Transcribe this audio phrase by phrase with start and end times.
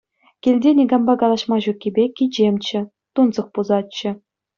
[0.45, 2.81] Килте никампа калаҫма ҫуккипе кичемччӗ,
[3.21, 4.09] тунсӑх пусатчӗ.